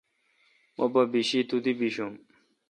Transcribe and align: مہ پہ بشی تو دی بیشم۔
مہ 0.77 0.85
پہ 0.93 1.01
بشی 1.11 1.39
تو 1.49 1.55
دی 1.63 1.71
بیشم۔ 1.79 2.11